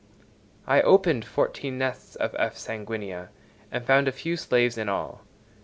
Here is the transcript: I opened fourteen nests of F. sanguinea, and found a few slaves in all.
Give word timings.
I 0.65 0.81
opened 0.81 1.25
fourteen 1.25 1.77
nests 1.77 2.15
of 2.15 2.35
F. 2.39 2.57
sanguinea, 2.57 3.29
and 3.71 3.85
found 3.85 4.07
a 4.07 4.11
few 4.11 4.35
slaves 4.35 4.75
in 4.75 4.89
all. 4.89 5.21